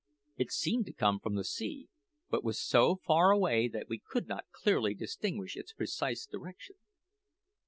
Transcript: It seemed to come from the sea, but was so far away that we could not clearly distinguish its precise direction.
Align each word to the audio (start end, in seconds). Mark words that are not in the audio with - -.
It 0.35 0.51
seemed 0.51 0.87
to 0.87 0.93
come 0.93 1.19
from 1.19 1.35
the 1.35 1.43
sea, 1.43 1.87
but 2.27 2.43
was 2.43 2.59
so 2.59 2.95
far 2.95 3.29
away 3.29 3.67
that 3.67 3.87
we 3.87 3.99
could 3.99 4.27
not 4.27 4.49
clearly 4.49 4.95
distinguish 4.95 5.55
its 5.55 5.73
precise 5.73 6.25
direction. 6.25 6.77